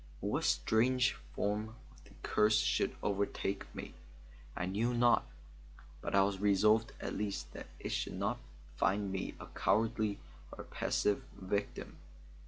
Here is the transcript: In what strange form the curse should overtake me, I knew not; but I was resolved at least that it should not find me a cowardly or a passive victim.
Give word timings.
In 0.19 0.29
what 0.29 0.45
strange 0.45 1.13
form 1.35 1.75
the 2.05 2.09
curse 2.23 2.57
should 2.57 2.95
overtake 3.03 3.67
me, 3.75 3.93
I 4.57 4.65
knew 4.65 4.95
not; 4.95 5.27
but 6.01 6.15
I 6.15 6.23
was 6.23 6.39
resolved 6.39 6.91
at 6.99 7.13
least 7.13 7.53
that 7.53 7.67
it 7.79 7.89
should 7.89 8.17
not 8.17 8.39
find 8.77 9.11
me 9.11 9.35
a 9.39 9.45
cowardly 9.45 10.17
or 10.51 10.61
a 10.61 10.63
passive 10.67 11.21
victim. 11.39 11.97